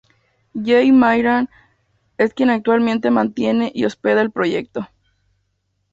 Jay 0.55 0.89
Maynard 0.91 1.47
es 2.17 2.33
quien 2.33 2.49
actualmente 2.49 3.11
mantiene 3.11 3.71
y 3.75 3.85
hospeda 3.85 4.21
el 4.21 4.31
proyecto. 4.31 4.89